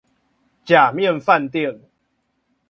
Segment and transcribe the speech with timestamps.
[0.65, 1.79] 假面飯店